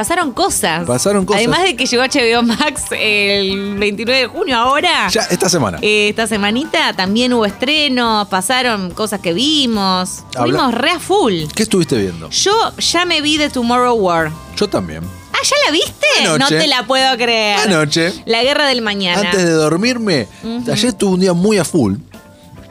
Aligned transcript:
pasaron 0.00 0.32
cosas. 0.32 0.86
Pasaron 0.86 1.26
cosas. 1.26 1.40
Además 1.40 1.62
de 1.64 1.76
que 1.76 1.84
llegó 1.84 2.02
HBO 2.02 2.42
Max 2.42 2.84
el 2.92 3.76
29 3.78 4.20
de 4.22 4.26
junio 4.28 4.56
ahora. 4.56 5.08
Ya, 5.08 5.22
esta 5.30 5.50
semana. 5.50 5.78
Eh, 5.82 6.08
esta 6.08 6.26
semanita 6.26 6.94
también 6.94 7.34
hubo 7.34 7.44
estrenos, 7.44 8.26
pasaron 8.28 8.92
cosas 8.92 9.20
que 9.20 9.34
vimos. 9.34 10.20
Habla- 10.34 10.42
Fuimos 10.58 10.74
re 10.74 10.90
a 10.92 10.98
full. 11.00 11.34
¿Qué 11.54 11.64
estuviste 11.64 11.98
viendo? 11.98 12.30
Yo 12.30 12.52
ya 12.78 13.04
me 13.04 13.20
vi 13.20 13.36
de 13.36 13.50
Tomorrow 13.50 13.94
War. 13.94 14.32
Yo 14.56 14.68
también. 14.70 15.02
Ah, 15.34 15.38
¿ya 15.44 15.56
la 15.66 15.70
viste? 15.72 16.06
Anoche. 16.24 16.38
No 16.38 16.60
te 16.62 16.66
la 16.66 16.86
puedo 16.86 17.16
creer. 17.18 17.58
Anoche. 17.58 18.14
La 18.24 18.42
guerra 18.42 18.66
del 18.68 18.80
mañana. 18.80 19.20
Antes 19.20 19.44
de 19.44 19.50
dormirme, 19.52 20.28
ayer 20.72 20.94
tuve 20.94 21.12
un 21.12 21.20
día 21.20 21.34
muy 21.34 21.58
a 21.58 21.64
full. 21.66 21.96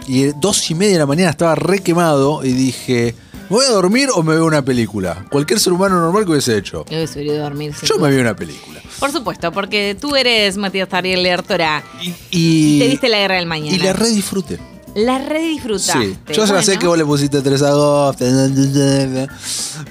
Y 0.07 0.31
dos 0.39 0.67
y 0.71 0.73
media 0.73 0.93
de 0.93 0.99
la 0.99 1.05
mañana 1.05 1.29
estaba 1.29 1.53
re 1.53 1.83
quemado 1.83 2.43
y 2.43 2.53
dije, 2.53 3.13
¿me 3.28 3.28
voy 3.49 3.65
a 3.65 3.69
dormir 3.69 4.09
o 4.13 4.23
me 4.23 4.33
veo 4.35 4.45
una 4.45 4.61
película? 4.63 5.25
Cualquier 5.29 5.59
ser 5.59 5.73
humano 5.73 5.99
normal 5.99 6.25
que 6.25 6.31
hubiese 6.31 6.57
hecho. 6.57 6.85
Yo 6.89 6.97
hubiese 6.97 7.15
querido 7.15 7.37
dormir. 7.43 7.73
Yo 7.83 7.95
duda. 7.97 8.07
me 8.09 8.15
vi 8.15 8.21
una 8.21 8.35
película. 8.35 8.81
Por 8.99 9.11
supuesto, 9.11 9.51
porque 9.51 9.95
tú 9.99 10.15
eres 10.15 10.57
Matías 10.57 10.89
Tariel 10.89 11.23
Lertora. 11.23 11.83
Y, 12.01 12.13
y, 12.31 12.79
Te 12.79 12.87
viste 12.87 13.09
la 13.09 13.17
guerra 13.17 13.35
del 13.35 13.45
mañana. 13.45 13.75
y 13.75 13.79
la 13.79 13.93
re 13.93 14.09
disfruté. 14.09 14.59
La 14.95 15.19
re 15.19 15.39
disfrutaste. 15.41 16.15
Sí, 16.27 16.33
yo 16.33 16.45
ya 16.45 16.63
sé 16.63 16.79
que 16.79 16.87
vos 16.87 16.97
le 16.97 17.05
pusiste 17.05 17.41
3 17.41 17.61
a 17.61 17.67
agosto, 17.69 18.25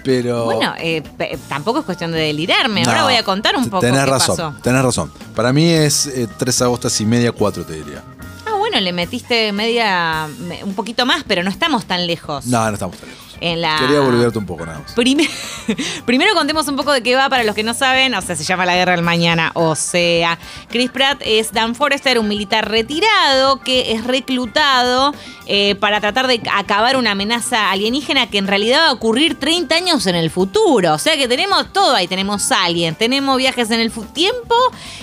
pero... 0.04 0.45
Bueno, 0.46 0.74
eh, 0.79 1.02
tampoco 1.48 1.80
es 1.80 1.84
cuestión 1.84 2.12
de 2.12 2.18
delirarme. 2.18 2.82
Ahora 2.82 2.98
No, 2.98 3.04
voy 3.04 3.15
a 3.15 3.23
contar 3.23 3.56
un 3.56 3.65
poco 3.70 3.80
Tenés 3.80 4.01
qué 4.04 4.10
razón, 4.10 4.37
pasó. 4.37 4.54
tenés 4.62 4.82
razón. 4.82 5.12
Para 5.34 5.52
mí 5.52 5.70
es 5.70 6.06
eh, 6.09 6.27
3 6.37 6.62
agostas 6.62 7.01
y 7.01 7.06
media, 7.06 7.32
4 7.32 7.65
te 7.65 7.74
diría. 7.74 8.02
Ah, 8.45 8.54
bueno, 8.59 8.80
le 8.80 8.93
metiste 8.93 9.52
media, 9.52 10.29
me- 10.40 10.65
un 10.65 10.74
poquito 10.74 11.06
más, 11.06 11.23
pero 11.27 11.43
no 11.45 11.51
estamos 11.51 11.84
tan 11.87 12.06
lejos. 12.06 12.46
No, 12.46 12.66
no 12.66 12.73
estamos 12.74 12.96
tan 12.96 13.09
lejos. 13.09 13.27
En 13.41 13.60
la... 13.60 13.77
Quería 13.78 14.01
volverte 14.01 14.38
un 14.38 14.47
poco 14.47 14.66
nada 14.66 14.80
más. 14.80 14.92
Prime- 14.92 15.28
Primero 16.06 16.34
contemos 16.34 16.66
un 16.69 16.77
poco 16.77 16.92
de 16.92 17.02
qué 17.02 17.15
va 17.15 17.29
para 17.29 17.45
los 17.45 17.55
que 17.55 17.62
no 17.62 17.74
saben, 17.74 18.15
o 18.15 18.23
sea, 18.23 18.34
se 18.37 18.45
llama 18.45 18.65
La 18.66 18.74
Guerra 18.74 18.92
del 18.92 19.02
Mañana, 19.02 19.51
o 19.55 19.74
sea, 19.74 20.38
Chris 20.69 20.91
Pratt 20.91 21.20
es 21.24 21.52
Dan 21.52 21.74
Forrester, 21.74 22.18
un 22.18 22.29
militar 22.29 22.68
retirado 22.71 23.60
que 23.60 23.93
es 23.93 24.04
reclutado 24.04 25.15
eh, 25.46 25.74
para 25.77 26.01
tratar 26.01 26.27
de 26.27 26.40
acabar 26.54 26.96
una 26.96 27.12
amenaza 27.12 27.71
alienígena 27.71 28.29
que 28.30 28.38
en 28.38 28.46
realidad 28.46 28.79
va 28.85 28.88
a 28.88 28.93
ocurrir 28.93 29.38
30 29.38 29.74
años 29.74 30.07
en 30.07 30.15
el 30.15 30.30
futuro, 30.30 30.95
o 30.95 30.99
sea 30.99 31.16
que 31.16 31.29
tenemos 31.29 31.73
todo 31.73 31.95
ahí, 31.95 32.07
tenemos 32.09 32.51
Alien, 32.52 32.95
tenemos 32.95 33.37
viajes 33.37 33.71
en 33.71 33.80
el 33.80 33.93
tiempo 34.12 34.55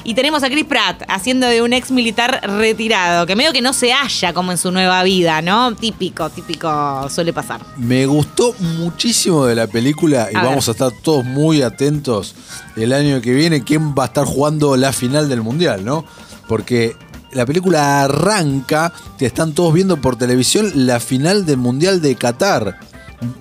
y 0.04 0.14
tenemos 0.14 0.44
a 0.44 0.50
Chris 0.50 0.66
Pratt 0.66 1.04
haciendo 1.08 1.48
de 1.48 1.62
un 1.62 1.74
ex 1.74 1.92
militar 1.92 2.42
retirado, 2.44 3.26
que 3.26 3.36
medio 3.36 3.54
que 3.54 3.62
no 3.62 3.74
se 3.74 3.92
halla 3.94 4.34
como 4.34 4.52
en 4.52 4.58
su 4.58 4.72
nueva 4.72 5.04
vida, 5.04 5.42
¿no? 5.42 5.76
Típico, 5.76 6.30
típico, 6.30 7.08
suele 7.10 7.34
pasar. 7.34 7.62
Me 7.78 8.06
gustó 8.26 8.56
muchísimo 8.60 9.46
de 9.46 9.56
la 9.56 9.68
película 9.68 10.30
y 10.32 10.36
A 10.36 10.44
vamos 10.44 10.68
a 10.68 10.72
estar 10.72 10.92
todos 11.04 11.24
muy 11.24 11.62
atentos 11.62 12.36
el 12.76 12.92
año 12.92 13.22
que 13.22 13.34
viene 13.34 13.64
quién 13.64 13.94
va 13.94 14.04
a 14.04 14.08
estar 14.08 14.26
jugando 14.26 14.76
la 14.76 14.92
final 14.92 15.30
del 15.30 15.42
mundial, 15.42 15.86
¿no? 15.86 16.06
Porque 16.48 16.96
la 17.32 17.46
película 17.46 18.04
arranca, 18.04 18.92
te 19.18 19.26
están 19.26 19.54
todos 19.54 19.74
viendo 19.74 19.98
por 19.98 20.16
televisión 20.16 20.72
la 20.74 21.00
final 21.00 21.46
del 21.46 21.58
mundial 21.58 22.02
de 22.02 22.16
Qatar. 22.16 22.80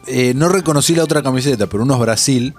Eh, 0.06 0.34
no 0.34 0.48
reconocí 0.48 0.94
la 0.94 1.05
otra 1.05 1.22
camiseta, 1.22 1.66
pero 1.66 1.82
uno 1.82 1.94
es 1.94 2.00
Brasil. 2.00 2.55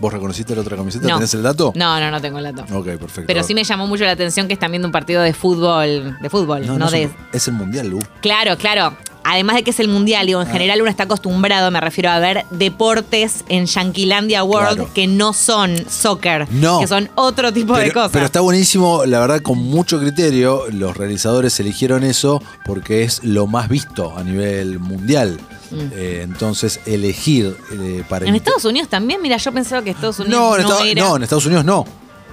¿Vos 0.00 0.12
reconociste 0.12 0.54
la 0.54 0.60
otra 0.60 0.76
camiseta? 0.76 1.08
No. 1.08 1.14
¿Tenés 1.16 1.32
el 1.34 1.42
dato? 1.42 1.72
No, 1.76 1.98
no, 1.98 2.10
no 2.10 2.20
tengo 2.20 2.38
el 2.38 2.44
dato. 2.44 2.62
Ok, 2.76 2.86
perfecto. 2.86 3.24
Pero 3.26 3.42
sí 3.42 3.54
me 3.54 3.64
llamó 3.64 3.86
mucho 3.86 4.04
la 4.04 4.10
atención 4.10 4.48
que 4.48 4.54
están 4.54 4.70
viendo 4.70 4.86
un 4.88 4.92
partido 4.92 5.22
de 5.22 5.32
fútbol, 5.32 6.18
de 6.20 6.30
fútbol, 6.30 6.66
no, 6.66 6.78
no, 6.78 6.90
de. 6.90 7.10
es 7.32 7.48
el 7.48 7.54
mundial, 7.54 7.88
Lu. 7.88 8.00
Claro, 8.20 8.56
claro. 8.58 8.96
Además 9.24 9.56
de 9.56 9.62
que 9.64 9.70
es 9.70 9.80
el 9.80 9.88
mundial, 9.88 10.26
digo, 10.26 10.42
en 10.42 10.48
Ah. 10.48 10.52
general 10.52 10.80
uno 10.82 10.90
está 10.90 11.04
acostumbrado, 11.04 11.70
me 11.70 11.80
refiero 11.80 12.10
a 12.10 12.18
ver 12.18 12.44
deportes 12.50 13.42
en 13.48 13.66
Yanquilandia 13.66 14.44
World 14.44 14.74
Claro. 14.76 14.90
que 14.94 15.06
no 15.06 15.32
son 15.32 15.76
soccer, 15.88 16.46
No. 16.50 16.78
que 16.80 16.86
son 16.86 17.08
otro 17.14 17.52
tipo 17.52 17.76
de 17.76 17.90
cosas. 17.90 18.10
pero 18.12 18.26
está 18.26 18.40
buenísimo, 18.40 19.06
la 19.06 19.20
verdad, 19.20 19.40
con 19.40 19.58
mucho 19.58 19.98
criterio. 19.98 20.64
Los 20.70 20.96
realizadores 20.96 21.58
eligieron 21.60 22.04
eso 22.04 22.42
porque 22.66 23.02
es 23.02 23.24
lo 23.24 23.46
más 23.46 23.68
visto 23.68 24.16
a 24.16 24.22
nivel 24.22 24.78
mundial. 24.78 25.38
Eh, 25.92 26.20
entonces, 26.22 26.78
elegir 26.86 27.56
eh, 27.72 28.04
para. 28.08 28.26
Mm. 28.26 28.28
en 28.28 28.34
Estados 28.36 28.64
Unidos 28.64 28.88
también, 28.88 29.20
mira, 29.22 29.38
yo 29.38 29.50
pensaba 29.52 29.82
que 29.82 29.90
Estados 29.90 30.20
Unidos 30.20 30.38
no, 30.38 30.48
no, 30.50 30.54
en 30.54 30.60
Estados, 30.60 30.84
era. 30.86 31.02
no, 31.02 31.16
en 31.16 31.22
Estados 31.24 31.46
Unidos 31.46 31.64
no. 31.64 31.84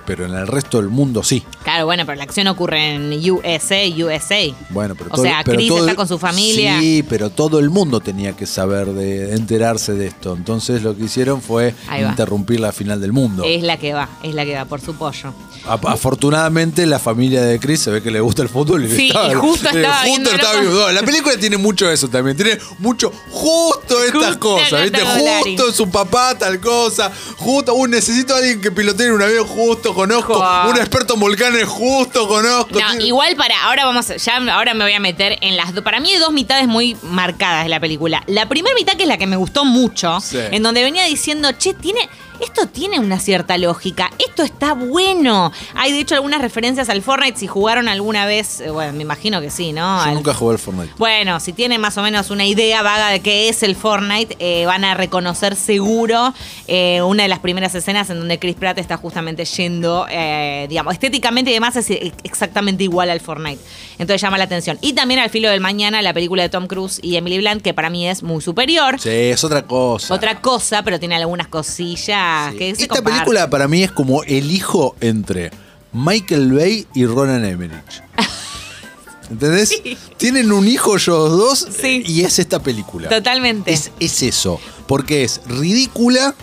Pero 0.06 0.26
en 0.26 0.34
el 0.34 0.48
resto 0.48 0.78
del 0.78 0.90
mundo 0.90 1.24
sí. 1.24 1.44
Claro, 1.64 1.86
bueno, 1.86 2.06
pero 2.06 2.18
la 2.18 2.24
acción 2.24 2.48
ocurre 2.48 2.96
en 2.96 3.14
USA, 3.32 3.82
USA. 4.06 4.54
Bueno, 4.70 4.96
pero 4.96 5.10
O 5.12 5.16
todo, 5.16 5.24
sea, 5.24 5.42
pero 5.46 5.58
Chris 5.58 5.70
todo 5.70 5.80
está 5.80 5.96
con 5.96 6.08
su 6.08 6.18
familia. 6.18 6.80
Sí, 6.80 7.04
pero 7.08 7.30
todo 7.30 7.60
el 7.60 7.70
mundo 7.70 8.00
tenía 8.00 8.34
que 8.36 8.46
saber 8.46 8.88
de 8.88 9.34
enterarse 9.36 9.94
de 9.94 10.08
esto. 10.08 10.34
Entonces 10.36 10.82
lo 10.84 10.96
que 10.98 11.04
hicieron 11.06 11.42
fue 11.42 11.74
interrumpir 12.00 12.60
la 12.60 12.72
final 12.72 13.00
del 13.00 13.14
mundo. 13.14 13.44
Es 13.46 13.64
la 13.64 13.78
que 13.78 13.94
va, 13.94 14.10
es 14.24 14.34
la 14.34 14.44
que 14.46 14.56
va, 14.56 14.66
por 14.66 14.82
su 14.82 14.96
pollo. 14.96 15.34
A- 15.68 15.80
Afortunadamente 15.92 16.86
la 16.88 16.98
familia 17.00 17.42
de 17.44 17.60
Chris 17.60 17.82
se 17.82 17.92
ve 17.92 18.02
que 18.02 18.10
le 18.12 18.20
gusta 18.20 18.42
el 18.42 18.50
fútbol 18.50 18.84
y 18.86 18.90
Sí, 18.96 19.08
estaba, 19.08 19.32
y 19.32 19.36
justo 19.36 19.70
eh, 19.70 19.82
estaba 19.82 20.04
justo. 20.06 20.92
La 20.92 21.04
película 21.04 21.38
tiene 21.38 21.58
mucho 21.58 21.90
eso 21.90 22.08
también, 22.10 22.36
tiene 22.36 22.58
mucho 22.80 23.12
justo 23.30 24.04
estas 24.04 24.22
Justo 24.32 24.40
cosas, 24.40 24.84
¿viste? 24.84 25.02
Justo 25.06 25.72
su 25.72 25.90
papá 25.90 26.36
tal 26.38 26.60
cosa, 26.60 27.12
justo, 27.38 27.74
uh, 27.76 27.88
necesito 27.88 28.34
a 28.34 28.38
alguien 28.38 28.60
que 28.62 28.72
pilotee 28.72 29.12
un 29.12 29.22
avión, 29.22 29.46
justo 29.48 29.91
conozco, 29.94 30.38
un 30.70 30.78
experto 30.78 31.14
en 31.16 31.20
volcanes, 31.20 31.66
justo 31.66 32.28
conozco. 32.28 32.80
No, 32.80 32.90
Tiene- 32.90 33.06
igual 33.06 33.36
para, 33.36 33.62
ahora 33.64 33.86
vamos, 33.86 34.08
ya 34.08 34.38
ahora 34.54 34.74
me 34.74 34.84
voy 34.84 34.94
a 34.94 35.00
meter 35.00 35.38
en 35.42 35.56
las 35.58 35.74
dos. 35.74 35.84
Para 35.84 36.00
mí 36.00 36.12
hay 36.12 36.18
dos 36.20 36.32
mitades 36.32 36.68
muy 36.68 36.98
marcadas 37.04 37.64
de 37.64 37.70
la 37.70 37.80
película. 37.80 38.24
La 38.28 38.48
primera 38.50 38.76
mitad 38.76 38.94
que 38.94 39.04
es 39.04 39.08
la 39.10 39.18
que 39.18 39.28
me 39.28 39.36
gustó 39.36 39.66
mucho, 39.66 40.20
Sí. 40.22 40.38
en 40.52 40.64
donde 40.64 40.84
venía 40.84 41.04
diciendo, 41.06 41.52
che, 41.58 41.74
tiene, 41.74 42.10
esto 42.42 42.68
tiene 42.68 43.00
una 43.00 43.20
cierta 43.20 43.58
lógica, 43.58 44.10
esto 44.20 44.44
está 44.44 44.74
bueno. 44.74 45.52
Hay 45.76 45.92
de 45.92 46.00
hecho 46.00 46.16
algunas 46.16 46.42
referencias 46.42 46.90
al 46.90 47.02
Fortnite, 47.02 47.38
si 47.40 47.48
jugaron 47.48 47.88
alguna 47.88 48.26
vez, 48.26 48.62
eh, 48.62 48.70
bueno, 48.70 48.94
me 48.94 49.04
imagino 49.04 49.40
que 49.42 49.50
sí, 49.50 49.72
¿no? 49.74 49.82
Yo 49.98 50.10
Al- 50.10 50.14
nunca 50.16 50.34
jugué 50.34 50.54
al 50.54 50.60
Fortnite. 50.60 50.94
bueno, 50.98 51.40
si 51.40 51.54
tienen 51.54 51.80
más 51.82 51.98
o 51.98 52.02
menos 52.02 52.30
una 52.30 52.46
idea 52.46 52.82
vaga 52.82 53.10
de 53.10 53.20
qué 53.22 53.50
es 53.50 53.64
el 53.64 53.76
Fortnite, 53.76 54.36
eh, 54.40 54.66
van 54.66 54.84
a 54.84 54.94
reconocer 54.94 55.56
seguro 55.56 56.34
eh, 56.68 57.02
una 57.02 57.24
de 57.24 57.30
las 57.30 57.40
primeras 57.40 57.74
escenas 57.76 58.10
en 58.10 58.20
donde 58.20 58.40
Chris 58.40 58.56
Pratt 58.56 58.78
está 58.78 58.98
justamente 58.98 59.46
yendo, 59.46 60.06
eh, 60.10 60.66
digamos, 60.70 60.94
estéticamente 60.94 61.52
y 61.52 61.54
demás 61.54 61.76
es 61.76 61.90
e- 61.90 62.12
exactamente 62.24 62.84
igual 62.84 63.10
al 63.10 63.20
Fortnite. 63.20 63.62
Entonces 64.00 64.22
llama 64.22 64.38
la 64.38 64.46
atención. 64.46 64.78
Y 64.82 64.94
también 64.94 65.20
al 65.20 65.30
filo 65.30 65.50
del 65.50 65.62
mañana, 65.62 66.02
la 66.02 66.14
película 66.14 66.42
de 66.44 66.50
Tom 66.50 66.68
Cruise 66.68 67.00
y 67.04 67.16
Emily 67.18 67.38
Blunt, 67.40 67.62
que 67.62 67.74
para 67.74 67.90
mí 67.90 68.08
es 68.08 68.24
muy 68.24 68.42
superior. 68.42 69.00
Sí, 69.00 69.10
es 69.10 69.44
otra 69.44 69.62
cosa. 69.64 70.14
Otra 70.14 70.42
cosa, 70.42 70.82
pero 70.84 71.00
tiene 71.00 71.16
algunas 71.16 71.48
cosillas 71.48 72.31
Sí. 72.52 72.58
que 72.58 72.76
se 72.76 72.82
Esta 72.84 73.02
película 73.02 73.50
para 73.50 73.68
mí 73.68 73.84
es 73.84 73.92
como 73.92 74.24
el 74.24 74.52
hijo 74.52 74.96
entre 75.02 75.52
Michael 75.94 76.52
Bay 76.54 76.88
y 76.94 77.06
Ronan 77.06 77.44
Emmerich. 77.46 78.04
¿Entendés? 79.30 79.82
Tienen 80.18 80.52
un 80.52 80.68
hijo 80.68 80.96
ellos 80.98 81.32
dos 81.32 81.68
Sí. 81.82 82.04
y 82.06 82.24
es 82.24 82.38
esta 82.40 82.60
película. 82.62 83.08
Totalmente. 83.10 83.72
Es, 83.72 83.92
es 84.00 84.22
eso, 84.24 84.60
porque 84.88 85.24
es 85.24 85.42
ridícula 85.48 86.36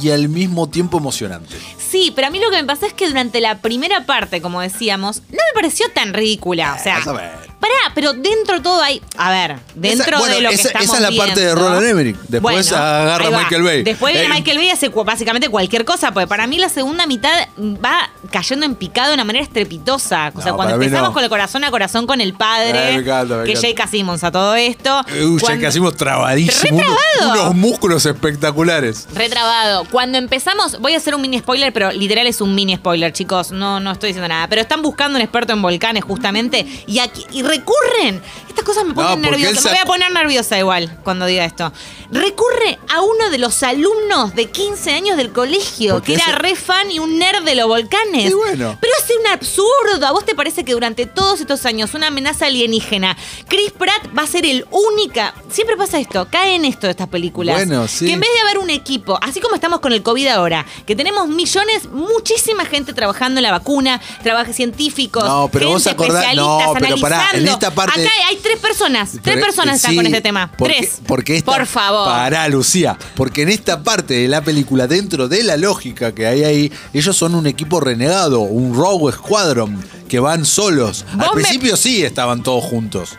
y 0.00 0.10
al 0.10 0.28
mismo 0.28 0.68
tiempo 0.68 0.98
emocionante. 0.98 1.56
Sí, 1.90 2.12
pero 2.14 2.28
a 2.28 2.30
mí 2.30 2.38
lo 2.38 2.50
que 2.50 2.58
me 2.58 2.64
pasa 2.64 2.86
es 2.86 2.92
que 2.92 3.08
durante 3.08 3.40
la 3.40 3.60
primera 3.60 4.06
parte, 4.06 4.40
como 4.40 4.60
decíamos, 4.60 5.22
no 5.30 5.38
me 5.38 5.54
pareció 5.54 5.86
tan 5.92 6.14
ridícula. 6.14 6.76
O 6.78 6.82
sea, 6.82 6.98
Vas 6.98 7.08
a 7.08 7.12
ver. 7.14 7.49
Pará, 7.60 7.92
pero 7.94 8.12
dentro 8.14 8.56
de 8.56 8.60
todo 8.60 8.82
hay. 8.82 9.00
A 9.16 9.30
ver, 9.30 9.56
dentro 9.74 10.06
Esa- 10.08 10.18
bueno, 10.18 10.34
de 10.34 10.40
lo 10.40 10.48
que 10.48 10.54
esa, 10.56 10.68
estamos 10.68 10.88
esa 10.96 11.08
es 11.08 11.14
la 11.16 11.24
parte 11.24 11.40
de 11.40 11.54
Roland 11.54 11.84
Emmerich. 11.86 12.16
Después 12.28 12.68
Bueno, 12.70 12.84
agarra 12.84 13.30
va. 13.30 13.38
Michael 13.38 13.62
Bay. 13.62 13.82
Después 13.82 14.14
viene 14.14 14.26
Eh, 14.28 14.30
Michael 14.34 14.56
Bay 14.58 14.66
y 14.66 14.70
hace 14.70 14.88
básicamente 14.88 15.48
cualquier 15.48 15.84
cosa, 15.84 16.12
porque 16.12 16.26
para 16.26 16.46
mí 16.46 16.58
la 16.58 16.68
segunda 16.68 17.06
mitad 17.06 17.30
va 17.58 18.10
cayendo 18.30 18.66
en 18.66 18.74
picado 18.74 19.08
de 19.08 19.14
una 19.14 19.24
manera 19.24 19.44
estrepitosa. 19.44 20.32
O 20.34 20.40
sea, 20.42 20.52
cuando 20.54 20.74
empezamos 20.74 21.08
no. 21.10 21.14
con 21.14 21.22
el 21.24 21.28
corazón 21.28 21.64
a 21.64 21.70
corazón 21.70 22.06
con 22.06 22.20
el 22.20 22.34
padre, 22.34 22.70
Eh, 22.90 22.92
me 22.94 23.00
encanta, 23.02 23.36
me 23.36 23.44
que 23.44 23.50
encanta. 23.52 23.68
Jake 23.68 23.88
Simmons 23.88 24.24
a 24.24 24.30
todo 24.32 24.54
esto. 24.54 25.00
Uh, 25.00 25.38
cuando- 25.38 25.60
que 25.60 25.66
hacemos 25.66 25.96
trabadísimo. 25.96 26.78
unos- 26.78 26.86
Retrabado. 27.18 27.42
unos 27.42 27.54
músculos 27.56 28.06
espectaculares. 28.06 29.06
Retrabado. 29.14 29.84
Cuando 29.90 30.18
empezamos, 30.18 30.78
voy 30.80 30.94
a 30.94 30.96
hacer 30.96 31.14
un 31.14 31.20
mini 31.22 31.38
spoiler, 31.38 31.72
pero 31.72 31.92
literal 31.92 32.26
es 32.26 32.40
un 32.40 32.54
mini 32.54 32.76
spoiler, 32.76 33.12
chicos. 33.12 33.50
No, 33.52 33.80
no 33.80 33.92
estoy 33.92 34.08
diciendo 34.08 34.28
nada. 34.28 34.48
Pero 34.48 34.62
están 34.62 34.82
buscando 34.82 35.16
un 35.16 35.22
experto 35.22 35.52
en 35.52 35.60
volcanes, 35.62 36.04
justamente. 36.04 36.66
Y 36.86 36.98
aquí, 37.00 37.24
y 37.32 37.42
recurren. 37.50 38.22
Estas 38.48 38.64
cosas 38.64 38.84
me 38.84 38.94
ponen 38.94 39.20
No, 39.22 39.30
nerviosa. 39.30 39.68
Me 39.68 39.70
voy 39.70 39.78
a 39.78 39.84
poner 39.84 40.10
nerviosa 40.12 40.58
igual 40.58 40.98
cuando 41.04 41.26
diga 41.26 41.44
esto. 41.44 41.72
Recurre 42.10 42.78
a 42.92 43.00
uno 43.02 43.30
de 43.30 43.38
los 43.38 43.62
alumnos 43.62 44.34
de 44.34 44.50
15 44.50 44.90
años 44.92 45.16
del 45.16 45.30
colegio, 45.32 45.94
Porque 45.94 46.14
que 46.14 46.14
era 46.14 46.24
ese- 46.32 46.38
re 46.38 46.56
fan 46.56 46.90
y 46.90 46.98
un 46.98 47.18
nerd 47.18 47.44
de 47.44 47.54
los 47.54 47.68
volcanes. 47.68 48.30
Y 48.30 48.34
bueno. 48.34 48.76
Pero 48.80 48.92
hace 49.00 49.12
un 49.16 49.26
absurdo. 49.28 50.06
¿A 50.06 50.10
vos 50.12 50.24
te 50.24 50.34
parece 50.34 50.64
que 50.64 50.72
durante 50.72 51.06
todos 51.06 51.40
estos 51.40 51.64
años 51.66 51.94
una 51.94 52.08
amenaza 52.08 52.46
alienígena, 52.46 53.16
Chris 53.48 53.70
Pratt 53.72 54.08
va 54.16 54.22
a 54.22 54.26
ser 54.26 54.44
el 54.46 54.66
única? 54.70 55.34
Siempre 55.50 55.76
pasa 55.76 55.98
esto, 56.00 56.26
cae 56.30 56.56
en 56.56 56.64
esto 56.64 56.86
de 56.88 56.92
estas 56.92 57.08
películas. 57.08 57.54
Bueno, 57.56 57.86
sí. 57.86 58.06
Que 58.06 58.12
en 58.14 58.20
vez 58.20 58.30
de 58.34 58.40
haber 58.40 58.58
un 58.58 58.70
equipo, 58.70 59.18
así 59.22 59.40
como 59.40 59.54
estamos 59.54 59.78
con 59.80 59.92
el 59.92 60.02
COVID 60.02 60.26
ahora, 60.28 60.66
que 60.86 60.96
tenemos 60.96 61.28
millones, 61.28 61.88
muchísima 61.90 62.64
gente 62.64 62.92
trabajando 62.92 63.38
en 63.38 63.42
la 63.44 63.52
vacuna, 63.52 64.00
trabajos 64.24 64.56
científicos, 64.56 65.22
No, 65.24 65.48
pero 65.52 65.66
gente 65.68 65.74
vos 65.74 65.86
acordás- 65.86 66.24
especialistas 66.24 66.66
no, 66.66 66.72
pero 66.80 66.96
pará, 67.00 67.28
en 67.40 67.48
esta 67.48 67.70
parte- 67.74 68.00
Acá 68.00 68.10
hay 68.28 68.36
tres 68.36 68.58
personas, 68.58 69.10
tres 69.10 69.22
Pero, 69.22 69.40
personas 69.46 69.76
están 69.76 69.90
sí, 69.92 69.96
con 69.96 70.06
este 70.06 70.20
tema. 70.20 70.50
porque- 70.56 70.74
tres. 70.78 70.98
Porque 71.06 71.36
esta, 71.36 71.52
Por 71.52 71.66
favor. 71.66 72.06
Pará, 72.06 72.48
Lucía. 72.48 72.96
Porque 73.14 73.42
en 73.42 73.48
esta 73.50 73.82
parte 73.82 74.14
de 74.14 74.28
la 74.28 74.42
película, 74.42 74.86
dentro 74.86 75.28
de 75.28 75.42
la 75.42 75.56
lógica 75.56 76.14
que 76.14 76.26
hay 76.26 76.44
ahí, 76.44 76.72
ellos 76.92 77.16
son 77.16 77.34
un 77.34 77.46
equipo 77.46 77.80
renegado, 77.80 78.40
un 78.40 78.74
Rogue 78.74 79.12
Squadron, 79.12 79.82
que 80.08 80.20
van 80.20 80.44
solos. 80.44 81.04
Al 81.12 81.18
me- 81.18 81.42
principio 81.42 81.76
sí 81.76 82.02
estaban 82.04 82.42
todos 82.42 82.64
juntos. 82.64 83.10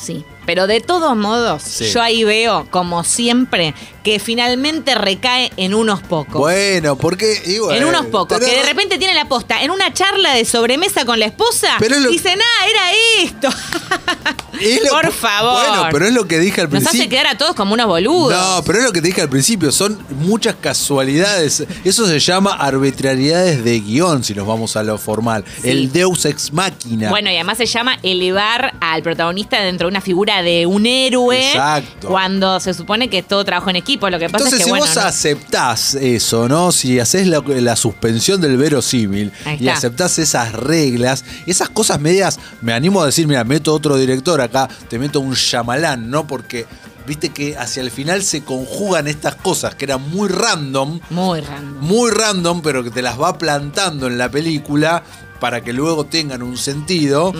Sí, 0.00 0.24
pero 0.46 0.66
de 0.66 0.80
todos 0.80 1.16
modos, 1.16 1.62
Sí. 1.62 1.90
yo 1.92 2.00
ahí 2.00 2.22
veo, 2.24 2.66
como 2.70 3.02
siempre, 3.04 3.74
que 4.08 4.18
finalmente 4.18 4.94
recae 4.94 5.52
en 5.58 5.74
unos 5.74 6.00
pocos. 6.00 6.40
Bueno, 6.40 6.96
porque. 6.96 7.42
en 7.72 7.84
unos 7.84 8.06
pocos, 8.06 8.38
que 8.38 8.46
de 8.46 8.62
repente 8.62 8.96
tiene 8.96 9.12
la 9.12 9.26
posta 9.28 9.62
en 9.62 9.70
una 9.70 9.92
charla 9.92 10.32
de 10.32 10.46
sobremesa 10.46 11.04
con 11.04 11.18
la 11.18 11.26
esposa, 11.26 11.76
Pero 11.78 11.98
lo- 12.00 12.08
dice, 12.10 12.30
nada, 12.34 12.66
era 12.70 13.22
esto. 13.22 13.48
es 14.62 14.82
lo- 14.82 14.90
Por 14.90 15.12
favor. 15.12 15.62
Bueno, 15.68 15.88
pero 15.92 16.06
es 16.06 16.14
lo 16.14 16.26
que 16.26 16.38
dije 16.38 16.62
al 16.62 16.68
Nos 16.70 16.82
principio. 16.84 17.00
hace 17.02 17.08
quedar 17.10 17.26
a 17.26 17.36
todos 17.36 17.54
como 17.54 17.74
unos 17.74 17.84
boludos. 17.86 18.32
No, 18.32 18.62
pero 18.64 18.78
es 18.78 18.84
lo 18.84 18.92
que 18.92 19.02
te 19.02 19.08
dije 19.08 19.20
al 19.20 19.28
principio, 19.28 19.70
son 19.72 19.98
muchas 20.20 20.54
casualidades. 20.58 21.64
Eso 21.84 22.06
se 22.06 22.18
llama 22.18 22.52
arbitrariedades 22.52 23.62
de 23.62 23.80
guion, 23.80 24.24
si 24.24 24.32
nos 24.34 24.46
vamos 24.46 24.74
a 24.76 24.82
lo 24.82 24.96
formal. 24.96 25.44
Sí. 25.62 25.68
El 25.68 25.92
Deus 25.92 26.24
ex 26.24 26.50
machina. 26.52 27.10
Bueno, 27.10 27.30
y 27.30 27.34
además 27.34 27.58
se 27.58 27.66
llama 27.66 27.98
elevar 28.02 28.72
al 28.80 29.02
protagonista 29.02 29.60
dentro 29.60 29.86
de 29.86 29.90
una 29.90 30.00
figura 30.00 30.40
de 30.42 30.64
un 30.64 30.86
héroe. 30.86 31.46
Exacto. 31.50 32.08
Cuando 32.08 32.58
se 32.60 32.72
supone 32.72 33.10
que 33.10 33.22
todo 33.22 33.44
trabajo 33.44 33.68
en 33.68 33.76
equipo. 33.76 33.97
Lo 34.00 34.18
que 34.18 34.28
pasa 34.30 34.44
Entonces, 34.44 34.52
es 34.52 34.58
que, 34.58 34.64
si 34.64 34.70
bueno. 34.70 34.86
vos 34.86 34.94
no- 34.96 35.02
aceptás 35.02 35.94
eso, 35.94 36.48
¿no? 36.48 36.72
Si 36.72 36.98
haces 37.00 37.26
la, 37.26 37.42
la 37.46 37.76
suspensión 37.76 38.40
del 38.40 38.56
verosímil 38.56 39.32
y 39.58 39.68
aceptás 39.68 40.18
esas 40.18 40.52
reglas, 40.52 41.24
esas 41.46 41.68
cosas 41.68 42.00
medias, 42.00 42.38
me 42.62 42.72
animo 42.72 43.02
a 43.02 43.06
decir, 43.06 43.26
mira, 43.26 43.44
meto 43.44 43.74
otro 43.74 43.96
director 43.96 44.40
acá, 44.40 44.68
te 44.88 44.98
meto 44.98 45.20
un 45.20 45.34
Shyamalan, 45.34 46.10
¿no? 46.10 46.26
Porque 46.26 46.66
viste 47.06 47.30
que 47.30 47.56
hacia 47.56 47.82
el 47.82 47.90
final 47.90 48.22
se 48.22 48.42
conjugan 48.44 49.08
estas 49.08 49.34
cosas 49.34 49.74
que 49.74 49.86
eran 49.86 50.08
muy 50.10 50.28
random, 50.28 51.00
Muy 51.10 51.40
random. 51.40 51.78
muy 51.84 52.10
random, 52.10 52.60
pero 52.62 52.84
que 52.84 52.90
te 52.90 53.00
las 53.02 53.18
va 53.18 53.38
plantando 53.38 54.06
en 54.06 54.18
la 54.18 54.30
película 54.30 55.02
para 55.40 55.60
que 55.62 55.72
luego 55.72 56.04
tengan 56.04 56.42
un 56.42 56.56
sentido. 56.56 57.32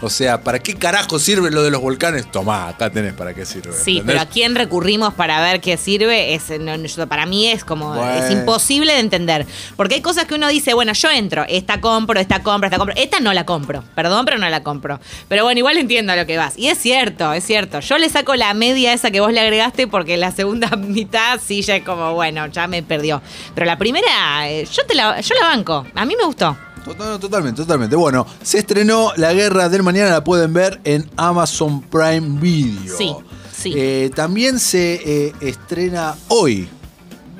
O 0.00 0.10
sea, 0.10 0.42
¿para 0.42 0.58
qué 0.58 0.74
carajo 0.74 1.18
sirve 1.18 1.50
lo 1.50 1.62
de 1.62 1.70
los 1.70 1.80
volcanes? 1.80 2.30
Tomá, 2.30 2.68
acá 2.68 2.90
tenés 2.90 3.14
para 3.14 3.34
qué 3.34 3.44
sirve. 3.46 3.72
Sí, 3.72 3.98
¿entendés? 3.98 4.04
pero 4.06 4.20
a 4.20 4.26
quién 4.26 4.54
recurrimos 4.54 5.14
para 5.14 5.40
ver 5.40 5.60
qué 5.60 5.76
sirve, 5.76 6.34
es, 6.34 6.50
no, 6.60 6.76
yo- 6.76 7.06
para 7.06 7.26
mí 7.26 7.46
es 7.46 7.64
como, 7.64 7.94
Bueno. 7.94 8.12
es 8.24 8.30
imposible 8.30 8.92
de 8.92 9.00
entender. 9.00 9.46
Porque 9.76 9.96
hay 9.96 10.00
cosas 10.02 10.24
que 10.26 10.34
uno 10.34 10.48
dice, 10.48 10.74
bueno, 10.74 10.92
yo 10.92 11.10
entro, 11.10 11.44
esta 11.48 11.80
compro, 11.80 12.20
esta 12.20 12.42
compro, 12.42 12.66
esta 12.66 12.78
compro, 12.78 12.94
esta 12.96 13.20
no 13.20 13.32
la 13.32 13.46
compro, 13.46 13.82
perdón, 13.94 14.24
pero 14.24 14.38
no 14.38 14.48
la 14.48 14.62
compro. 14.62 15.00
Pero 15.28 15.44
bueno, 15.44 15.58
igual 15.58 15.78
entiendo 15.78 16.12
a 16.12 16.16
lo 16.16 16.26
que 16.26 16.36
vas. 16.36 16.58
Y 16.58 16.68
es 16.68 16.78
cierto, 16.78 17.32
es 17.32 17.44
cierto. 17.44 17.80
Yo 17.80 17.98
le 17.98 18.08
saco 18.08 18.34
la 18.34 18.52
media 18.54 18.92
esa 18.92 19.10
que 19.10 19.20
vos 19.20 19.32
le 19.32 19.40
agregaste 19.40 19.86
porque 19.86 20.16
la 20.16 20.30
segunda 20.32 20.68
mitad 20.76 21.40
sí 21.44 21.62
ya 21.62 21.76
es 21.76 21.84
como, 21.84 22.12
bueno, 22.14 22.46
ya 22.48 22.66
me 22.66 22.82
perdió. 22.82 23.22
Pero 23.54 23.66
la 23.66 23.78
primera, 23.78 24.48
eh, 24.50 24.66
yo, 24.70 24.84
te 24.86 24.94
la, 24.94 25.20
yo 25.20 25.34
la 25.40 25.46
banco, 25.48 25.86
a 25.94 26.04
mí 26.04 26.14
me 26.16 26.24
gustó. 26.24 26.56
Total- 26.86 27.18
Totalmente, 27.18 27.62
totalmente. 27.62 27.96
Bueno, 27.96 28.26
se 28.42 28.58
estrenó 28.58 29.12
La 29.16 29.32
Guerra 29.32 29.68
del 29.68 29.82
Mañana, 29.82 30.10
la 30.10 30.22
pueden 30.24 30.52
ver 30.52 30.80
en 30.84 31.10
Amazon 31.16 31.82
Prime 31.82 32.38
Video. 32.40 32.96
Sí, 32.96 33.12
sí. 33.56 33.72
Eh, 33.76 34.10
también 34.14 34.58
se 34.60 35.00
eh, 35.04 35.32
estrena 35.40 36.14
hoy. 36.28 36.68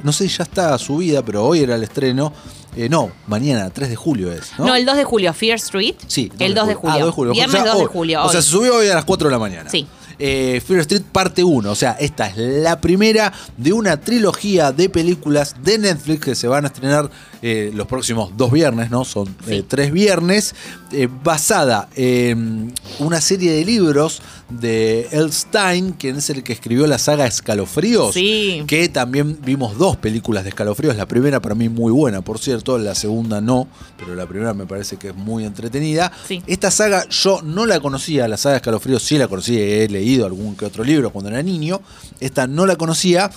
No 0.03 0.13
sé 0.13 0.29
si 0.29 0.37
ya 0.37 0.45
está 0.45 0.77
subida, 0.79 1.23
pero 1.23 1.45
hoy 1.45 1.61
era 1.61 1.77
el 1.77 1.83
estreno. 1.85 2.33
Eh, 2.77 2.89
no, 2.91 3.11
mañana, 3.27 3.71
3 3.71 3.89
de 3.89 3.97
julio 3.97 4.31
es. 4.31 4.51
¿no? 4.59 4.67
No, 4.67 4.75
el 4.75 4.85
2 4.85 4.97
de 4.97 5.05
julio, 5.05 5.33
Fear 5.33 5.55
Street. 5.57 5.95
Sí, 6.07 6.31
el 6.39 6.55
2 6.55 6.67
de 6.69 6.75
julio. 6.75 6.95
Ah, 6.95 6.99
2 6.99 7.07
de 7.07 7.13
julio. 7.13 7.33
Viernes 7.33 7.55
O 7.61 7.63
sea, 7.65 7.67
2 7.73 7.79
de 7.79 7.85
hoy. 7.87 7.91
julio. 7.93 8.25
O 8.25 8.29
sea, 8.29 8.39
hoy. 8.41 8.45
se 8.45 8.51
subió 8.51 8.77
hoy 8.77 8.89
a 8.89 8.95
las 8.95 9.05
4 9.05 9.29
de 9.29 9.33
la 9.33 9.39
mañana. 9.39 9.71
Sí. 9.71 9.87
Eh, 10.19 10.63
Fear 10.67 10.81
Street 10.81 11.03
parte 11.13 11.45
1. 11.45 11.71
O 11.71 11.75
sea, 11.75 11.93
esta 11.93 12.27
es 12.29 12.37
la 12.37 12.81
primera 12.81 13.33
de 13.57 13.73
una 13.73 13.99
trilogía 14.01 14.73
de 14.73 14.89
películas 14.89 15.57
de 15.63 15.79
Netflix 15.79 16.25
que 16.25 16.35
se 16.35 16.49
van 16.49 16.65
a 16.65 16.69
estrenar 16.69 17.11
eh, 17.43 17.71
los 17.75 17.87
próximos 17.87 18.33
dos 18.37 18.51
viernes, 18.51 18.91
¿no? 18.91 19.05
Son 19.05 19.29
eh, 19.47 19.59
Sí. 19.59 19.65
tres 19.69 19.93
viernes. 19.93 20.55
eh, 20.93 21.09
basada 21.25 21.89
en 21.97 22.73
una 23.01 23.21
serie 23.21 23.53
de 23.53 23.65
libros 23.65 24.23
de 24.49 25.09
Elstein, 25.11 25.93
quien 25.93 26.17
es 26.17 26.31
el 26.31 26.45
que 26.45 26.53
escribió 26.53 26.87
la 26.87 26.99
saga 26.99 27.27
Escalofríos. 27.27 28.15
Sí. 28.15 28.63
Que 28.67 28.89
también 28.89 29.39
vimos 29.45 29.77
dos 29.77 29.97
películas 29.97 30.45
de 30.45 30.51
Escalofríos. 30.51 30.97
La 30.97 31.07
primera 31.07 31.41
para 31.41 31.55
mí 31.55 31.69
muy 31.69 31.93
buena, 31.93 32.23
por 32.23 32.39
cierto. 32.39 32.79
La 32.79 32.95
segunda 32.95 33.41
no, 33.41 33.67
pero 33.97 34.15
la 34.15 34.27
primera 34.27 34.55
me 34.55 34.67
parece 34.67 34.97
que 34.97 35.09
es 35.09 35.17
muy 35.17 35.45
entretenida. 35.45 36.13
Sí. 36.29 36.43
Esta 36.47 36.71
saga 36.71 37.09
yo 37.09 37.43
no 37.43 37.67
la 37.67 37.81
conocía, 37.81 38.29
la 38.29 38.37
saga 38.37 38.57
Escalofríos 38.57 39.03
sí 39.03 39.19
la 39.19 39.29
conocía, 39.29 39.61
he 39.61 39.89
leído 39.89 40.27
algún 40.27 40.55
que 40.55 40.65
otro 40.65 40.85
libro 40.85 41.11
cuando 41.11 41.31
era 41.31 41.43
niño. 41.43 41.81
Esta 42.21 42.47
no 42.47 42.67
la 42.67 42.77
conocía 42.77 43.31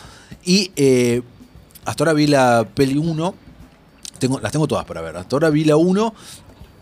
y 0.45 0.71
eh, 0.75 1.21
hasta 1.85 2.03
ahora 2.03 2.13
vi 2.13 2.27
la 2.27 2.67
peli 2.71 2.97
1. 2.97 3.35
Tengo, 4.19 4.39
las 4.39 4.51
tengo 4.51 4.67
todas 4.67 4.85
para 4.85 5.01
ver. 5.01 5.17
Hasta 5.17 5.35
ahora 5.35 5.50
vi 5.50 5.63
la 5.63 5.75
1 5.75 6.13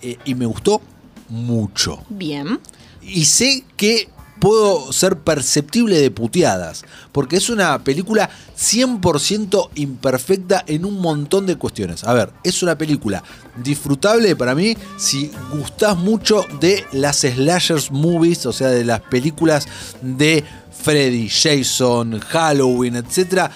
eh, 0.02 0.18
y 0.26 0.36
me 0.36 0.46
gustó 0.46 0.82
mucho. 1.30 2.04
Bien. 2.10 2.60
Y 3.02 3.24
sé 3.24 3.64
que 3.78 4.10
puedo 4.40 4.92
ser 4.94 5.18
perceptible 5.20 6.00
de 6.00 6.12
puteadas, 6.12 6.84
porque 7.12 7.38
es 7.38 7.50
una 7.50 7.84
película 7.84 8.30
100% 8.58 9.70
imperfecta 9.76 10.64
en 10.68 10.86
un 10.86 11.00
montón 11.00 11.46
de 11.46 11.58
cuestiones. 11.58 12.04
A 12.04 12.14
ver, 12.14 12.32
es 12.44 12.64
una 12.64 12.78
película 12.78 13.24
disfrutable 13.64 14.36
para 14.36 14.56
mí 14.56 14.78
si 14.98 15.32
gustás 15.52 15.98
mucho 15.98 16.46
de 16.60 16.86
las 16.92 17.18
slashers 17.22 17.92
movies, 17.92 18.46
o 18.46 18.54
sea, 18.54 18.70
de 18.70 18.86
las 18.86 19.02
películas 19.02 19.68
de 20.02 20.44
Freddy, 20.82 21.28
Jason, 21.30 22.20
Halloween, 22.20 22.96
etcétera, 22.96 23.52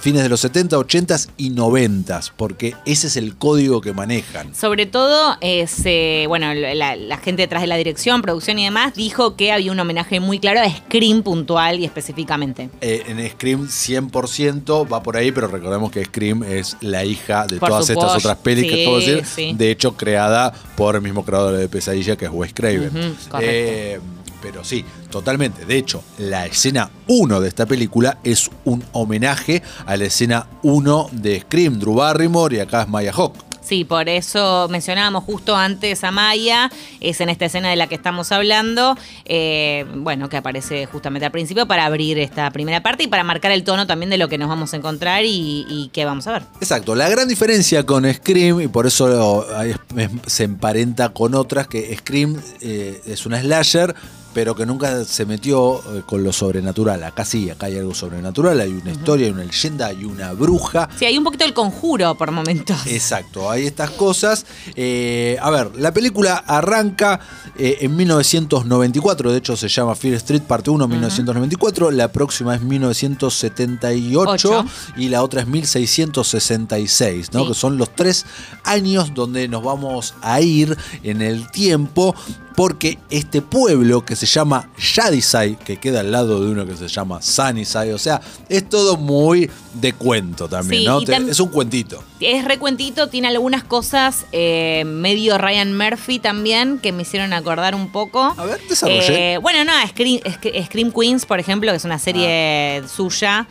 fines 0.00 0.22
de 0.22 0.28
los 0.28 0.40
70, 0.40 0.78
80 0.78 1.16
y 1.36 1.50
90, 1.50 2.20
porque 2.36 2.74
ese 2.86 3.06
es 3.06 3.16
el 3.16 3.36
código 3.36 3.80
que 3.80 3.92
manejan. 3.92 4.54
Sobre 4.54 4.86
todo, 4.86 5.36
es, 5.40 5.82
eh, 5.84 6.24
bueno, 6.28 6.52
la, 6.54 6.96
la 6.96 7.16
gente 7.18 7.42
detrás 7.42 7.62
de 7.62 7.68
la 7.68 7.76
dirección, 7.76 8.22
producción 8.22 8.58
y 8.58 8.64
demás, 8.64 8.94
dijo 8.94 9.36
que 9.36 9.52
había 9.52 9.70
un 9.72 9.78
homenaje 9.80 10.18
muy 10.20 10.38
claro 10.38 10.60
a 10.60 10.68
Scream 10.68 11.22
puntual 11.22 11.78
y 11.80 11.84
específicamente. 11.84 12.70
Eh, 12.80 13.02
en 13.06 13.28
Scream 13.30 13.68
100% 13.68 14.92
va 14.92 15.02
por 15.02 15.16
ahí, 15.16 15.32
pero 15.32 15.46
recordemos 15.48 15.90
que 15.90 16.04
Scream 16.04 16.42
es 16.42 16.76
la 16.80 17.04
hija 17.04 17.46
de 17.46 17.58
Por 17.58 17.68
todas 17.68 17.90
estas 17.90 18.16
otras 18.16 18.36
pelis 18.38 18.64
que 18.70 18.76
Sí, 18.76 18.84
puedo 18.84 18.98
decir. 18.98 19.24
sí. 19.24 19.52
De 19.56 19.70
hecho, 19.70 19.96
creada 19.96 20.52
por 20.76 20.96
el 20.96 21.02
mismo 21.02 21.24
creador 21.24 21.56
de 21.56 21.68
Pesadilla, 21.68 22.16
que 22.16 22.24
es 22.26 22.30
Wes 22.32 22.52
Craven. 22.54 22.90
Correcto. 22.90 23.38
Eh, 23.40 24.00
pero 24.42 24.64
sí, 24.64 24.84
totalmente. 25.10 25.64
De 25.64 25.76
hecho, 25.78 26.02
la 26.18 26.44
escena 26.46 26.90
1 27.06 27.40
de 27.40 27.48
esta 27.48 27.64
película 27.66 28.18
es 28.24 28.50
un 28.64 28.84
homenaje 28.92 29.62
a 29.86 29.96
la 29.96 30.04
escena 30.04 30.46
1 30.62 31.08
de 31.12 31.40
Scream, 31.40 31.78
Drew 31.78 31.94
Barrymore 31.94 32.56
y 32.56 32.60
acá 32.60 32.82
es 32.82 32.88
Maya 32.88 33.12
Hawk. 33.12 33.34
Sí, 33.62 33.84
por 33.84 34.08
eso 34.08 34.66
mencionábamos 34.70 35.22
justo 35.22 35.54
antes 35.56 36.02
a 36.02 36.10
Maya, 36.10 36.68
es 37.00 37.20
en 37.20 37.28
esta 37.28 37.44
escena 37.44 37.70
de 37.70 37.76
la 37.76 37.86
que 37.86 37.94
estamos 37.94 38.32
hablando, 38.32 38.98
eh, 39.24 39.86
bueno, 39.94 40.28
que 40.28 40.36
aparece 40.36 40.86
justamente 40.86 41.26
al 41.26 41.30
principio 41.30 41.66
para 41.66 41.86
abrir 41.86 42.18
esta 42.18 42.50
primera 42.50 42.82
parte 42.82 43.04
y 43.04 43.06
para 43.06 43.22
marcar 43.22 43.52
el 43.52 43.62
tono 43.62 43.86
también 43.86 44.10
de 44.10 44.18
lo 44.18 44.28
que 44.28 44.36
nos 44.36 44.48
vamos 44.48 44.74
a 44.74 44.76
encontrar 44.78 45.24
y, 45.24 45.64
y 45.68 45.90
qué 45.92 46.04
vamos 46.04 46.26
a 46.26 46.32
ver. 46.32 46.42
Exacto, 46.60 46.96
la 46.96 47.08
gran 47.08 47.28
diferencia 47.28 47.86
con 47.86 48.12
Scream, 48.12 48.60
y 48.62 48.66
por 48.66 48.88
eso 48.88 49.06
lo- 49.06 49.62
es- 49.62 49.76
es- 49.96 50.10
se 50.26 50.42
emparenta 50.42 51.10
con 51.10 51.36
otras, 51.36 51.68
que 51.68 51.96
Scream 51.96 52.42
eh, 52.62 53.00
es 53.06 53.26
una 53.26 53.40
slasher, 53.40 53.94
pero 54.34 54.54
que 54.54 54.66
nunca 54.66 55.04
se 55.04 55.26
metió 55.26 55.78
eh, 55.78 56.02
con 56.06 56.24
lo 56.24 56.32
sobrenatural. 56.32 57.02
Acá 57.04 57.24
sí, 57.24 57.50
acá 57.50 57.66
hay 57.66 57.78
algo 57.78 57.94
sobrenatural, 57.94 58.60
hay 58.60 58.70
una 58.70 58.92
historia, 58.92 59.26
hay 59.26 59.32
una 59.32 59.44
leyenda, 59.44 59.86
hay 59.86 60.04
una 60.04 60.32
bruja. 60.32 60.88
Sí, 60.98 61.04
hay 61.04 61.18
un 61.18 61.24
poquito 61.24 61.44
el 61.44 61.54
conjuro 61.54 62.14
por 62.16 62.30
momentos. 62.30 62.86
Exacto, 62.86 63.50
hay 63.50 63.66
estas 63.66 63.90
cosas. 63.90 64.46
Eh, 64.74 65.36
a 65.40 65.50
ver, 65.50 65.76
la 65.76 65.92
película 65.92 66.36
arranca 66.46 67.20
eh, 67.58 67.78
en 67.80 67.96
1994, 67.96 69.32
de 69.32 69.38
hecho 69.38 69.56
se 69.56 69.68
llama 69.68 69.94
Fear 69.94 70.14
Street 70.14 70.42
Parte 70.42 70.70
1, 70.70 70.88
1994, 70.88 71.90
la 71.90 72.08
próxima 72.08 72.54
es 72.54 72.62
1978 72.62 74.30
Ocho. 74.30 74.64
y 74.96 75.08
la 75.08 75.22
otra 75.22 75.42
es 75.42 75.46
1666, 75.46 77.32
¿no? 77.32 77.42
Sí. 77.42 77.48
que 77.48 77.54
son 77.54 77.76
los 77.78 77.94
tres 77.94 78.26
años 78.64 79.14
donde 79.14 79.48
nos 79.48 79.62
vamos 79.62 80.14
a 80.22 80.40
ir 80.40 80.76
en 81.02 81.22
el 81.22 81.50
tiempo 81.50 82.14
porque 82.54 82.98
este 83.10 83.42
pueblo 83.42 84.04
que 84.04 84.16
se 84.16 84.26
llama 84.26 84.68
Yadisai, 84.78 85.56
que 85.58 85.76
queda 85.78 86.00
al 86.00 86.10
lado 86.12 86.40
de 86.44 86.50
uno 86.50 86.66
que 86.66 86.76
se 86.76 86.88
llama 86.88 87.20
Sunnyside, 87.22 87.92
o 87.94 87.98
sea, 87.98 88.20
es 88.48 88.68
todo 88.68 88.96
muy 88.96 89.50
de 89.74 89.92
cuento 89.94 90.48
también, 90.48 90.82
Sí, 90.82 90.86
¿no? 90.86 91.00
tam- 91.00 91.28
es 91.28 91.40
un 91.40 91.48
cuentito. 91.48 92.02
Es 92.20 92.44
recuentito, 92.44 93.08
tiene 93.08 93.28
algunas 93.28 93.64
cosas 93.64 94.26
eh, 94.32 94.84
medio 94.86 95.38
Ryan 95.38 95.76
Murphy 95.76 96.18
también 96.18 96.78
que 96.78 96.92
me 96.92 97.02
hicieron 97.02 97.32
acordar 97.32 97.74
un 97.74 97.90
poco. 97.90 98.22
A 98.36 98.44
ver, 98.44 98.60
desarrollé. 98.68 99.34
Eh, 99.34 99.38
bueno, 99.38 99.64
no, 99.64 99.72
Scream, 99.88 100.20
Sc- 100.20 100.66
Scream 100.66 100.92
Queens, 100.92 101.24
por 101.26 101.40
ejemplo, 101.40 101.70
que 101.72 101.76
es 101.78 101.84
una 101.84 101.98
serie 101.98 102.82
suya, 102.86 103.46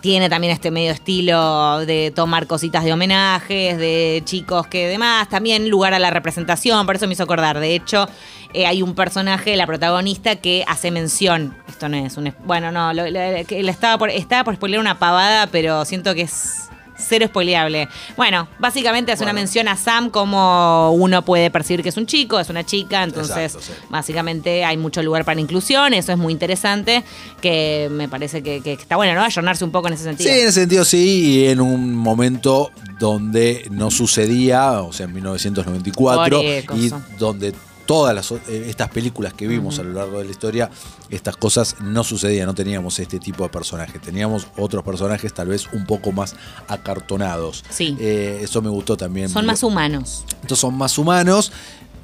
tiene 0.00 0.28
también 0.28 0.52
este 0.52 0.70
medio 0.70 0.92
estilo 0.92 1.80
de 1.86 2.12
tomar 2.14 2.46
cositas 2.46 2.84
de 2.84 2.92
homenajes, 2.92 3.76
de 3.78 4.22
chicos 4.24 4.66
que 4.68 4.86
demás, 4.88 5.28
también 5.28 5.68
lugar 5.68 5.92
a 5.94 5.98
la 5.98 6.10
representación, 6.10 6.86
por 6.86 6.96
eso 6.96 7.06
me 7.06 7.14
hizo 7.14 7.24
acordar. 7.24 7.58
De 7.60 7.74
hecho, 7.74 8.08
eh, 8.54 8.66
hay 8.66 8.80
un 8.82 8.94
personaje, 8.94 9.56
la 9.56 9.66
protagonista, 9.66 10.36
que 10.36 10.64
hace 10.66 10.90
mención. 10.90 11.54
Esto 11.68 11.88
no 11.88 11.96
es 11.98 12.16
un. 12.16 12.32
Bueno, 12.44 12.72
no, 12.72 12.92
lo- 12.94 13.04
que 13.04 13.60
estaba 13.68 13.98
por, 13.98 14.08
estaba 14.10 14.44
por 14.44 14.54
spoiler 14.54 14.80
una 14.80 14.98
pavada, 14.98 15.48
pero 15.48 15.84
siento 15.84 16.14
que 16.14 16.22
es. 16.22 16.60
Cero 16.96 17.26
spoileable. 17.26 17.88
Bueno, 18.16 18.46
básicamente 18.60 19.10
hace 19.10 19.24
una 19.24 19.32
mención 19.32 19.66
a 19.66 19.76
Sam 19.76 20.10
como 20.10 20.92
uno 20.92 21.22
puede 21.24 21.50
percibir 21.50 21.82
que 21.82 21.88
es 21.88 21.96
un 21.96 22.06
chico, 22.06 22.38
es 22.38 22.48
una 22.50 22.64
chica, 22.64 23.02
entonces 23.02 23.36
Exacto, 23.56 23.66
sí. 23.66 23.72
básicamente 23.90 24.64
hay 24.64 24.76
mucho 24.76 25.02
lugar 25.02 25.24
para 25.24 25.40
inclusión, 25.40 25.92
eso 25.92 26.12
es 26.12 26.18
muy 26.18 26.32
interesante, 26.32 27.02
que 27.40 27.88
me 27.90 28.08
parece 28.08 28.44
que, 28.44 28.60
que 28.60 28.74
está 28.74 28.94
bueno, 28.94 29.12
¿no? 29.14 29.24
Ayornarse 29.24 29.64
un 29.64 29.72
poco 29.72 29.88
en 29.88 29.94
ese 29.94 30.04
Sí, 30.04 30.08
sentido. 30.10 30.30
en 30.30 30.36
ese 30.38 30.52
sentido 30.52 30.84
sí, 30.84 31.40
y 31.42 31.46
en 31.48 31.60
un 31.60 31.96
momento 31.96 32.70
donde 33.00 33.66
no 33.72 33.90
sucedía, 33.90 34.80
o 34.82 34.92
sea, 34.92 35.06
en 35.06 35.14
1994, 35.14 36.40
Por 36.68 36.78
y 36.78 36.92
donde 37.18 37.54
todas 37.86 38.14
las, 38.14 38.30
eh, 38.32 38.66
estas 38.68 38.88
películas 38.90 39.34
que 39.34 39.46
vimos 39.46 39.78
a 39.78 39.82
lo 39.82 39.92
largo 39.92 40.18
de 40.18 40.24
la 40.24 40.30
historia, 40.30 40.70
estas 41.10 41.36
cosas 41.36 41.76
no 41.80 42.04
sucedían, 42.04 42.46
no 42.46 42.54
teníamos 42.54 42.98
este 42.98 43.18
tipo 43.18 43.44
de 43.44 43.50
personajes, 43.50 44.00
teníamos 44.00 44.46
otros 44.56 44.82
personajes 44.84 45.32
tal 45.32 45.48
vez 45.48 45.68
un 45.72 45.86
poco 45.86 46.12
más 46.12 46.34
acartonados. 46.68 47.64
Sí. 47.70 47.96
Eh, 48.00 48.40
eso 48.42 48.62
me 48.62 48.70
gustó 48.70 48.96
también. 48.96 49.28
Son 49.28 49.46
más 49.46 49.62
humanos. 49.62 50.24
Estos 50.42 50.58
son 50.58 50.76
más 50.76 50.98
humanos. 50.98 51.52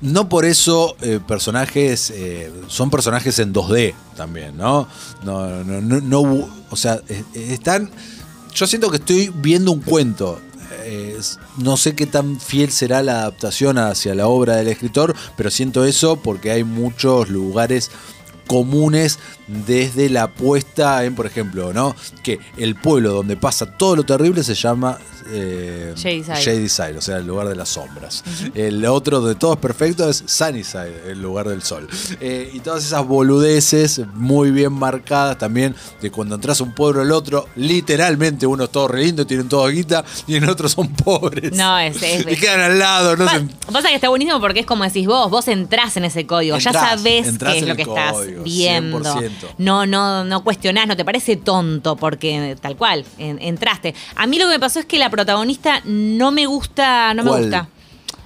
No 0.03 0.31
por 0.31 0.47
eso 0.47 0.97
eh, 1.03 1.21
personajes, 1.27 2.11
eh, 2.11 2.51
son 2.69 2.89
personajes 2.89 3.39
en 3.39 3.53
2D 3.53 3.95
también, 4.17 4.57
¿no? 4.57 4.89
No, 5.25 5.63
no, 5.63 5.81
no, 5.83 6.01
no, 6.01 6.49
o 6.71 6.77
sea, 6.77 7.03
están, 7.35 7.91
yo 8.55 8.67
siento 8.67 8.91
que 8.91 8.97
estoy 8.97 9.31
viendo 9.35 9.73
un 9.73 9.81
cuento. 9.81 10.41
No 11.57 11.77
sé 11.77 11.95
qué 11.95 12.07
tan 12.07 12.41
fiel 12.41 12.71
será 12.71 13.03
la 13.03 13.21
adaptación 13.21 13.79
hacia 13.79 14.15
la 14.15 14.27
obra 14.27 14.57
del 14.57 14.69
escritor, 14.69 15.15
pero 15.37 15.51
siento 15.51 15.85
eso 15.85 16.17
porque 16.17 16.51
hay 16.51 16.65
muchos 16.65 17.29
lugares 17.29 17.91
comunes 18.47 19.21
desde 19.47 20.09
la 20.09 20.35
puesta 20.35 21.05
en, 21.05 21.15
por 21.15 21.27
ejemplo, 21.27 21.73
¿no? 21.73 21.95
Que 22.25 22.41
el 22.57 22.75
pueblo 22.75 23.13
donde 23.13 23.37
pasa 23.37 23.77
todo 23.77 23.95
lo 23.95 24.03
terrible 24.03 24.43
se 24.43 24.55
llama 24.55 24.99
eh, 25.33 25.93
Shadyside. 25.97 26.35
Shadyside, 26.41 26.97
o 26.99 27.01
sea, 27.01 27.17
el 27.19 27.27
lugar 27.27 27.49
de 27.49 27.55
las 27.57 27.69
sombras. 27.71 28.23
El 28.55 28.85
otro 28.87 29.21
de 29.21 29.35
todo 29.35 29.55
es 29.55 29.59
perfecto 29.59 30.09
es 30.09 30.23
Sunnyside, 30.27 31.11
el 31.11 31.21
lugar 31.23 31.49
del 31.49 31.63
sol. 31.63 31.89
Eh, 32.21 32.51
y 32.53 32.61
todas 32.61 32.85
esas 32.85 33.07
boludeces 33.07 34.01
muy 34.15 34.51
bien 34.51 34.73
marcadas 34.73 35.39
también, 35.39 35.75
de 36.01 36.11
cuando 36.11 36.35
entras 36.35 36.61
a 36.61 36.65
un 36.65 36.75
pueblo 36.75 37.03
al 37.03 37.13
otro, 37.13 37.49
literalmente 37.57 38.47
uno 38.47 38.65
es 38.65 38.71
todo 38.71 38.89
re 38.89 39.05
lindo, 39.05 39.27
tienen 39.27 39.49
todo 39.49 39.67
guita, 39.69 40.05
y 40.27 40.37
en 40.37 40.49
otros 40.49 40.73
son 40.73 40.89
pobres. 40.95 41.53
No, 41.53 41.79
es- 41.79 42.03
es- 42.03 42.27
y 42.31 42.37
quedan 42.37 42.61
al 42.61 42.79
lado, 42.79 43.17
no 43.17 43.25
Pa- 43.25 43.39
se- 43.39 43.73
Pasa 43.73 43.89
que 43.89 43.95
está 43.95 44.09
buenísimo 44.09 44.41
porque 44.41 44.61
es 44.61 44.67
como 44.67 44.85
decís 44.85 45.07
vos, 45.07 45.31
vos 45.31 45.47
entrás 45.49 45.97
en 45.97 46.05
ese 46.05 46.27
código, 46.27 46.59
ya 46.59 46.73
sabés 46.73 47.27
qué 47.39 47.59
es 47.59 47.67
lo 47.67 47.77
que 47.77 47.83
estás 47.83 48.17
viendo. 48.45 48.99
100%. 49.01 49.31
No, 49.59 49.87
no, 49.87 50.25
no 50.25 50.43
cuestionás, 50.45 50.87
no 50.87 50.97
te 50.97 51.05
parece 51.05 51.37
tonto 51.37 51.97
porque 51.97 52.57
tal 52.61 52.77
cual, 52.77 53.05
en- 53.19 53.41
entraste. 53.41 53.95
A 54.17 54.27
mí 54.27 54.39
lo 54.39 54.47
que 54.47 54.53
me 54.53 54.61
pasó 54.61 54.81
es 54.81 54.87
que 54.87 54.99
la 54.99 55.09
protagonista 55.21 55.83
no 55.85 56.31
me 56.31 56.47
gusta, 56.47 57.13
no 57.13 57.23
me 57.23 57.31
gusta. 57.43 57.69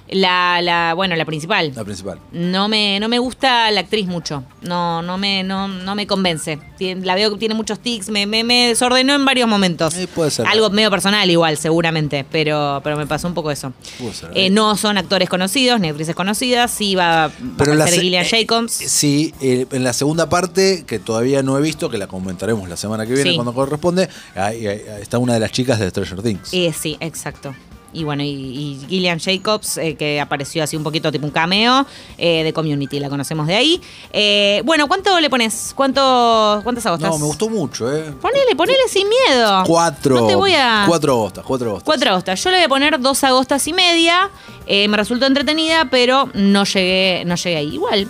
La, 0.07 0.61
la, 0.61 0.93
bueno, 0.93 1.15
la 1.15 1.25
principal. 1.25 1.71
la 1.75 1.83
principal. 1.83 2.19
No 2.31 2.67
me, 2.67 2.99
no 2.99 3.09
me 3.09 3.17
gusta 3.17 3.71
la 3.71 3.79
actriz 3.79 4.05
mucho. 4.05 4.43
No, 4.61 5.01
no 5.01 5.17
me, 5.17 5.43
no, 5.43 5.67
no 5.67 5.95
me 5.95 6.05
convence. 6.05 6.59
Tien- 6.77 7.03
La 7.03 7.15
veo 7.15 7.31
que 7.31 7.37
tiene 7.39 7.55
muchos 7.55 7.79
tics. 7.79 8.09
Me, 8.09 8.27
me, 8.27 8.43
me 8.43 8.67
desordenó 8.67 9.15
en 9.15 9.25
varios 9.25 9.47
momentos. 9.49 9.95
Eh, 9.95 10.07
puede 10.07 10.29
ser. 10.29 10.45
Algo 10.47 10.69
medio 10.69 10.91
personal 10.91 11.29
igual, 11.31 11.57
seguramente. 11.57 12.23
Pero, 12.31 12.81
pero 12.83 12.97
me 12.97 13.07
pasó 13.07 13.27
un 13.27 13.33
poco 13.33 13.49
eso. 13.49 13.73
Puede 13.97 14.13
ser, 14.13 14.29
Eh, 14.35 14.49
no 14.51 14.75
son 14.77 14.97
actores 14.99 15.27
conocidos 15.27 15.79
ni 15.79 15.89
actrices 15.89 16.15
conocidas. 16.15 16.69
Sí 16.69 16.93
va, 16.93 17.27
va 17.27 17.31
Pero 17.57 17.73
a 17.73 17.77
ser 17.87 17.95
se- 17.95 18.01
Gillian 18.01 18.25
eh, 18.25 18.29
Jacobs. 18.29 18.73
Sí, 18.73 19.33
eh, 19.41 19.65
en 19.71 19.83
la 19.83 19.93
segunda 19.93 20.29
parte, 20.29 20.83
que 20.85 20.99
todavía 20.99 21.41
no 21.41 21.57
he 21.57 21.61
visto, 21.61 21.89
que 21.89 21.97
la 21.97 22.05
comentaremos 22.07 22.69
la 22.69 22.77
semana 22.77 23.07
que 23.07 23.13
viene 23.13 23.31
Sí. 23.31 23.35
cuando 23.35 23.53
corresponde, 23.55 24.07
ahí- 24.35 24.67
ahí 24.67 24.81
está 25.01 25.17
una 25.17 25.33
de 25.33 25.39
las 25.39 25.51
chicas 25.51 25.79
de 25.79 25.89
Stranger 25.89 26.21
Things. 26.21 26.49
Eh, 26.53 26.71
sí, 26.79 26.95
exacto. 26.99 27.55
Y 27.95 28.03
bueno, 28.03 28.23
y, 28.23 28.27
y 28.27 28.85
Gillian 28.89 29.19
Jacobs, 29.19 29.77
eh, 29.77 29.95
que 29.95 30.19
apareció 30.19 30.63
así 30.63 30.75
un 30.75 30.83
poquito 30.83 31.11
tipo 31.11 31.25
un 31.25 31.31
cameo 31.31 31.85
eh, 32.17 32.43
de 32.43 32.51
Community, 32.51 32.99
la 32.99 33.09
conocemos 33.09 33.47
de 33.47 33.55
ahí. 33.55 33.81
Eh, 34.11 34.61
bueno, 34.65 34.87
¿cuánto 34.87 35.17
le 35.19 35.29
pones? 35.29 35.71
¿Cuánto, 35.75 36.59
¿Cuántas 36.63 36.85
agostas? 36.85 37.09
no, 37.09 37.17
me 37.17 37.25
gustó 37.25 37.49
mucho, 37.49 37.91
¿eh? 37.93 38.13
Ponele, 38.21 38.55
ponele 38.55 38.87
sin 38.89 39.07
miedo. 39.07 39.63
Cuatro. 39.65 40.19
No 40.19 40.27
te 40.27 40.35
voy 40.35 40.53
a. 40.53 40.83
Cuatro 40.87 41.13
agostas, 41.13 41.45
cuatro 41.45 41.69
agostas. 41.69 41.85
Cuatro 41.85 42.09
agostas. 42.11 42.43
Yo 42.43 42.51
le 42.51 42.57
voy 42.57 42.65
a 42.65 42.69
poner 42.69 42.99
dos 42.99 43.23
agostas 43.23 43.65
y 43.67 43.73
media. 43.73 44.29
Eh, 44.67 44.87
me 44.89 44.97
resultó 44.97 45.25
entretenida, 45.25 45.85
pero 45.89 46.29
no 46.33 46.65
llegué, 46.65 47.23
no 47.25 47.35
llegué 47.35 47.55
ahí. 47.55 47.73
Igual, 47.75 48.07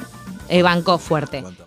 banco 0.64 0.98
fuerte. 0.98 1.38
Aguanta. 1.40 1.65